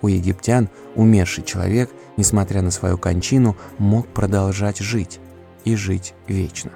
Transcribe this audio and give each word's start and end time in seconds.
У 0.00 0.08
египтян 0.08 0.68
умерший 0.94 1.44
человек, 1.44 1.90
несмотря 2.16 2.62
на 2.62 2.70
свою 2.70 2.98
кончину, 2.98 3.56
мог 3.78 4.06
продолжать 4.08 4.78
жить 4.78 5.20
и 5.64 5.74
жить 5.74 6.14
вечно. 6.26 6.70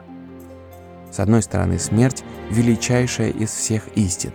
С 1.10 1.20
одной 1.20 1.42
стороны, 1.42 1.78
смерть– 1.78 2.24
величайшая 2.50 3.30
из 3.30 3.50
всех 3.50 3.88
истин, 3.96 4.32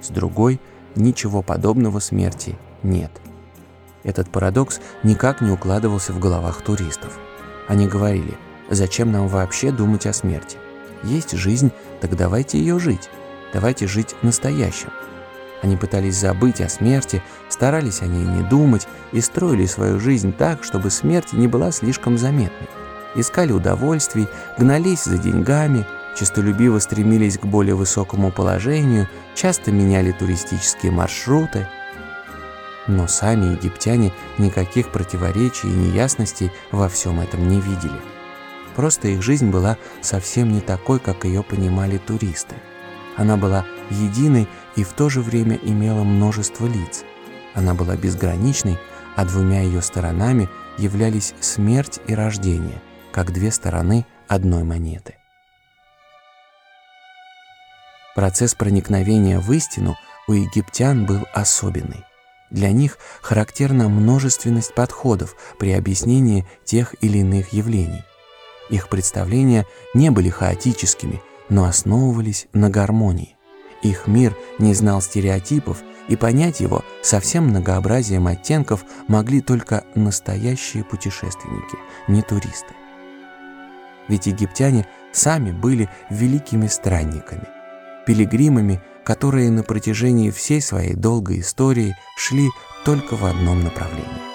с 0.00 0.08
другой– 0.08 0.60
ничего 0.96 1.42
подобного 1.42 1.98
смерти 1.98 2.56
нет. 2.82 3.10
Этот 4.04 4.30
парадокс 4.30 4.80
никак 5.02 5.40
не 5.40 5.50
укладывался 5.50 6.12
в 6.12 6.18
головах 6.18 6.62
туристов. 6.62 7.18
Они 7.68 7.88
говорили, 7.88 8.36
зачем 8.70 9.10
нам 9.10 9.28
вообще 9.28 9.72
думать 9.72 10.06
о 10.06 10.12
смерти? 10.12 10.58
Есть 11.02 11.32
жизнь, 11.32 11.72
так 12.00 12.16
давайте 12.16 12.58
ее 12.58 12.78
жить. 12.78 13.08
Давайте 13.52 13.86
жить 13.86 14.14
настоящим. 14.22 14.90
Они 15.64 15.78
пытались 15.78 16.16
забыть 16.16 16.60
о 16.60 16.68
смерти, 16.68 17.22
старались 17.48 18.02
о 18.02 18.06
ней 18.06 18.22
не 18.22 18.42
думать 18.42 18.86
и 19.12 19.22
строили 19.22 19.64
свою 19.64 19.98
жизнь 19.98 20.30
так, 20.30 20.62
чтобы 20.62 20.90
смерть 20.90 21.32
не 21.32 21.48
была 21.48 21.72
слишком 21.72 22.18
заметной. 22.18 22.68
Искали 23.14 23.50
удовольствий, 23.50 24.28
гнались 24.58 25.04
за 25.04 25.16
деньгами, 25.16 25.86
честолюбиво 26.18 26.80
стремились 26.80 27.38
к 27.38 27.46
более 27.46 27.76
высокому 27.76 28.30
положению, 28.30 29.08
часто 29.34 29.72
меняли 29.72 30.12
туристические 30.12 30.92
маршруты. 30.92 31.66
Но 32.86 33.08
сами 33.08 33.54
египтяне 33.54 34.12
никаких 34.36 34.90
противоречий 34.92 35.68
и 35.68 35.74
неясностей 35.74 36.52
во 36.72 36.90
всем 36.90 37.20
этом 37.20 37.48
не 37.48 37.58
видели. 37.62 38.02
Просто 38.76 39.08
их 39.08 39.22
жизнь 39.22 39.48
была 39.48 39.78
совсем 40.02 40.52
не 40.52 40.60
такой, 40.60 40.98
как 40.98 41.24
ее 41.24 41.42
понимали 41.42 41.96
туристы. 41.96 42.54
Она 43.16 43.38
была 43.38 43.64
единой 43.90 44.48
и 44.76 44.84
в 44.84 44.92
то 44.92 45.08
же 45.08 45.20
время 45.20 45.56
имела 45.56 46.02
множество 46.02 46.66
лиц. 46.66 47.04
Она 47.54 47.74
была 47.74 47.96
безграничной, 47.96 48.78
а 49.16 49.24
двумя 49.24 49.62
ее 49.62 49.82
сторонами 49.82 50.48
являлись 50.78 51.34
смерть 51.40 52.00
и 52.06 52.14
рождение, 52.14 52.80
как 53.12 53.32
две 53.32 53.50
стороны 53.50 54.06
одной 54.28 54.64
монеты. 54.64 55.16
Процесс 58.14 58.54
проникновения 58.54 59.40
в 59.40 59.52
истину 59.52 59.96
у 60.28 60.32
египтян 60.32 61.04
был 61.04 61.26
особенный. 61.32 62.04
Для 62.50 62.70
них 62.70 62.98
характерна 63.20 63.88
множественность 63.88 64.74
подходов 64.74 65.34
при 65.58 65.72
объяснении 65.72 66.46
тех 66.64 66.94
или 67.00 67.18
иных 67.18 67.52
явлений. 67.52 68.04
Их 68.70 68.88
представления 68.88 69.66
не 69.94 70.10
были 70.10 70.28
хаотическими, 70.28 71.20
но 71.48 71.64
основывались 71.64 72.46
на 72.52 72.70
гармонии. 72.70 73.33
Их 73.84 74.06
мир 74.06 74.36
не 74.58 74.74
знал 74.74 75.00
стереотипов, 75.00 75.82
и 76.08 76.16
понять 76.16 76.60
его 76.60 76.84
со 77.02 77.20
всем 77.20 77.48
многообразием 77.48 78.26
оттенков 78.26 78.84
могли 79.08 79.40
только 79.40 79.84
настоящие 79.94 80.84
путешественники, 80.84 81.78
не 82.08 82.22
туристы. 82.22 82.74
Ведь 84.08 84.26
египтяне 84.26 84.86
сами 85.12 85.50
были 85.50 85.88
великими 86.10 86.66
странниками, 86.66 87.46
пилигримами, 88.06 88.82
которые 89.04 89.50
на 89.50 89.62
протяжении 89.62 90.30
всей 90.30 90.60
своей 90.60 90.94
долгой 90.94 91.40
истории 91.40 91.96
шли 92.16 92.48
только 92.84 93.16
в 93.16 93.24
одном 93.24 93.62
направлении. 93.64 94.33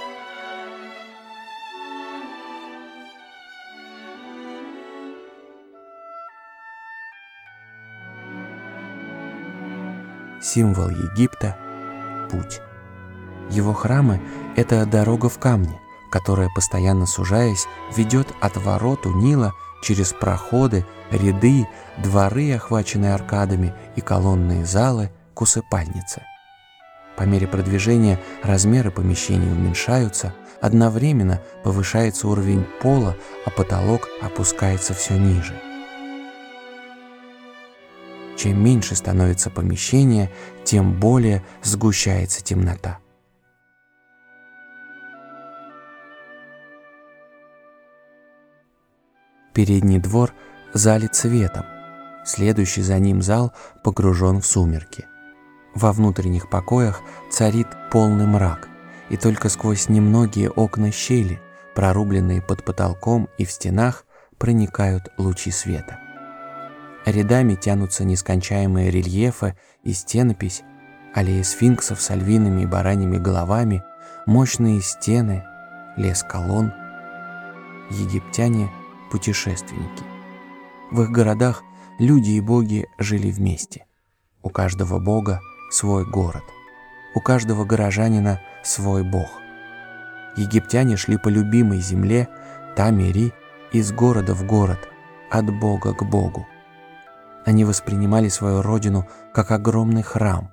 Символ 10.42 10.90
Египта– 10.90 11.58
путь. 12.32 12.62
Его 13.50 13.74
храмы– 13.74 14.22
это 14.56 14.86
дорога 14.86 15.30
в 15.30 15.40
камне, 15.40 15.80
которая, 16.12 16.50
постоянно 16.54 17.06
сужаясь, 17.06 17.68
ведет 17.96 18.28
от 18.40 18.58
ворот 18.58 19.06
у 19.06 19.14
Нила 19.14 19.54
через 19.82 20.14
проходы, 20.14 20.86
ряды, 21.12 21.68
дворы, 21.98 22.54
охваченные 22.54 23.14
аркадами, 23.14 23.74
и 23.96 24.02
колонные 24.02 24.66
залы 24.66 25.12
к 25.34 25.42
усыпальнице. 25.42 26.24
По 27.18 27.24
мере 27.24 27.48
продвижения 27.48 28.20
размеры 28.44 28.92
помещений 28.92 29.52
уменьшаются, 29.52 30.34
одновременно 30.62 31.42
повышается 31.64 32.28
уровень 32.28 32.66
пола, 32.82 33.16
а 33.46 33.50
потолок 33.50 34.08
опускается 34.22 34.94
все 34.94 35.18
ниже. 35.18 35.69
Чем 38.40 38.64
меньше 38.64 38.96
становится 38.96 39.50
помещение, 39.50 40.32
тем 40.64 40.98
более 40.98 41.44
сгущается 41.62 42.42
темнота. 42.42 43.00
Передний 49.54 50.00
двор 50.00 50.32
залит 50.74 51.16
светом, 51.16 51.66
следующий 52.24 52.82
за 52.82 52.98
ним 52.98 53.22
зал 53.22 53.52
погружен 53.84 54.40
в 54.40 54.46
сумерки. 54.46 55.06
Во 55.76 55.92
внутренних 55.92 56.50
покоях 56.50 57.02
царит 57.30 57.68
полный 57.92 58.26
мрак, 58.26 58.70
и 59.10 59.18
только 59.18 59.50
сквозь 59.50 59.90
немногие 59.90 60.50
окна 60.50 60.94
щели, 60.94 61.42
прорубленные 61.76 62.42
под 62.42 62.64
потолком 62.64 63.28
и 63.38 63.44
в 63.44 63.52
стенах, 63.52 64.06
проникают 64.38 65.10
лучи 65.18 65.52
света. 65.52 66.00
Рядами 67.06 67.56
тянутся 67.56 68.04
нескончаемые 68.04 68.92
рельефы 68.92 69.56
и 69.84 69.94
стенопись, 69.94 70.64
аллеи 71.14 71.42
сфинксов 71.42 72.02
с 72.02 72.12
альвиными 72.12 72.64
и 72.64 72.66
бараньими 72.66 73.18
головами, 73.18 73.84
мощные 74.26 74.82
стены, 74.82 75.44
лес 75.98 76.24
колонн. 76.24 76.74
Египтяне– 77.90 78.70
путешественники. 79.12 80.04
В 80.92 81.02
их 81.04 81.12
городах 81.12 81.64
люди 82.00 82.32
и 82.32 82.42
боги 82.42 82.88
жили 82.98 83.32
вместе. 83.32 83.86
У 84.42 84.50
каждого 84.50 85.00
бога 85.00 85.42
свой 85.72 86.06
город. 86.06 86.44
У 87.16 87.22
каждого 87.22 87.66
горожанина 87.66 88.40
свой 88.64 89.04
бог. 89.04 89.30
Египтяне 90.38 90.96
шли 90.96 91.18
по 91.18 91.28
любимой 91.28 91.80
земле, 91.80 92.28
Тамери, 92.76 93.34
из 93.74 93.92
города 93.92 94.34
в 94.34 94.46
город, 94.46 94.88
от 95.30 95.50
бога 95.60 95.94
к 95.94 96.04
богу. 96.04 96.48
Они 97.50 97.66
воспринимали 97.66 98.30
свою 98.30 98.62
родину 98.62 99.08
как 99.34 99.50
огромный 99.50 100.04
храм, 100.04 100.52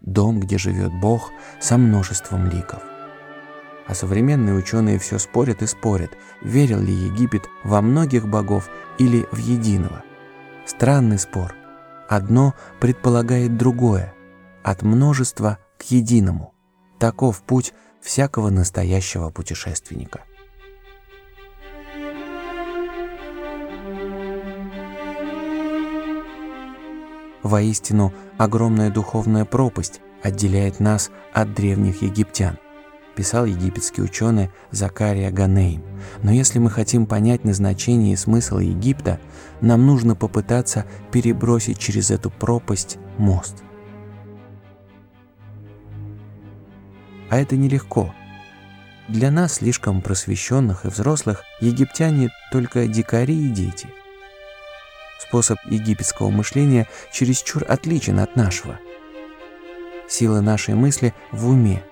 дом, 0.00 0.40
где 0.40 0.58
живет 0.58 0.92
Бог 0.92 1.30
со 1.60 1.78
множеством 1.78 2.48
ликов. 2.48 2.82
А 3.86 3.94
современные 3.94 4.56
ученые 4.56 4.98
все 4.98 5.20
спорят 5.20 5.62
и 5.62 5.68
спорят, 5.68 6.10
верил 6.42 6.80
ли 6.80 6.92
Египет 6.92 7.48
во 7.62 7.80
многих 7.80 8.26
богов 8.26 8.68
или 8.98 9.24
в 9.30 9.36
единого. 9.36 10.02
Странный 10.66 11.20
спор. 11.20 11.54
Одно 12.08 12.54
предполагает 12.80 13.56
другое, 13.56 14.12
от 14.64 14.82
множества 14.82 15.58
к 15.78 15.84
единому. 15.92 16.54
Таков 16.98 17.40
путь 17.44 17.72
всякого 18.00 18.50
настоящего 18.50 19.30
путешественника. 19.30 20.22
Воистину, 27.42 28.12
огромная 28.38 28.90
духовная 28.90 29.44
пропасть 29.44 30.00
отделяет 30.22 30.78
нас 30.78 31.10
от 31.32 31.54
древних 31.54 32.02
египтян, 32.02 32.56
писал 33.16 33.46
египетский 33.46 34.00
ученый 34.02 34.50
Закария 34.70 35.30
Ганейм. 35.32 35.82
Но 36.22 36.30
если 36.30 36.60
мы 36.60 36.70
хотим 36.70 37.06
понять 37.06 37.44
назначение 37.44 38.12
и 38.12 38.16
смысл 38.16 38.58
Египта, 38.58 39.18
нам 39.60 39.86
нужно 39.86 40.14
попытаться 40.14 40.86
перебросить 41.10 41.78
через 41.78 42.10
эту 42.10 42.30
пропасть 42.30 42.98
мост. 43.18 43.64
А 47.28 47.38
это 47.38 47.56
нелегко. 47.56 48.14
Для 49.08 49.32
нас, 49.32 49.54
слишком 49.54 50.00
просвещенных 50.00 50.84
и 50.84 50.88
взрослых, 50.88 51.42
египтяне 51.60 52.30
только 52.52 52.86
дикари 52.86 53.46
и 53.46 53.50
дети– 53.50 53.88
Способ 55.32 55.56
египетского 55.64 56.28
мышления 56.28 56.86
чересчур 57.10 57.64
отличен 57.66 58.18
от 58.18 58.36
нашего. 58.36 58.78
Сила 60.06 60.42
нашей 60.42 60.74
мысли 60.74 61.14
в 61.30 61.48
уме, 61.48 61.82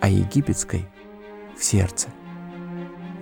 а 0.00 0.08
египетской– 0.08 0.88
в 1.56 1.62
сердце. 1.62 2.08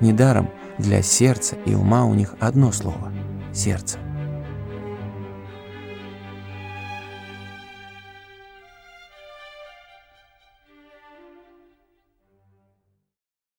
Недаром 0.00 0.50
для 0.78 1.02
сердца 1.02 1.56
и 1.66 1.74
ума 1.74 2.06
у 2.06 2.14
них 2.14 2.34
одно 2.40 2.72
слово– 2.72 3.12
сердце. 3.52 3.98